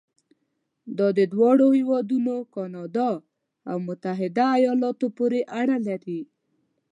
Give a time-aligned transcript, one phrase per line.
[0.97, 3.09] دا د دواړو هېوادونو کانادا
[3.69, 6.21] او متحده ایالاتو پورې اړه لري.